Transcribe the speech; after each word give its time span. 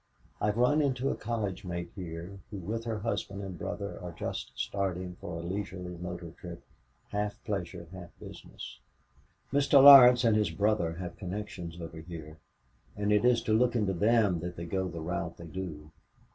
"I 0.41 0.47
have 0.47 0.57
run 0.57 0.81
into 0.81 1.11
a 1.11 1.15
college 1.15 1.63
mate 1.63 1.91
here 1.95 2.39
who 2.49 2.57
with 2.57 2.85
her 2.85 2.97
husband 3.01 3.43
and 3.43 3.55
brother 3.55 4.01
are 4.01 4.11
just 4.11 4.51
starting 4.55 5.15
for 5.21 5.35
a 5.35 5.43
leisurely 5.43 5.95
motor 5.95 6.31
trip, 6.31 6.63
half 7.09 7.37
pleasure, 7.43 7.85
half 7.93 8.09
business. 8.19 8.79
Mr. 9.53 9.73
Laurence 9.73 10.23
and 10.23 10.35
his 10.35 10.49
brother 10.49 10.93
have 10.93 11.17
connections 11.17 11.79
over 11.79 11.99
here, 11.99 12.39
and 12.97 13.11
it 13.13 13.23
is 13.23 13.43
to 13.43 13.53
look 13.53 13.75
into 13.75 13.93
them 13.93 14.39
that 14.39 14.55
they 14.55 14.65
go 14.65 14.87
the 14.87 14.99
route 15.01 15.37
they 15.37 15.45
do. 15.45 15.91